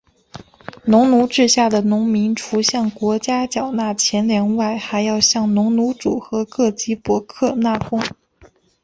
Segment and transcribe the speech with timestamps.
[0.83, 8.01] 农奴制下的农民除向国家缴纳钱粮外还要向农奴主和各级伯克纳贡。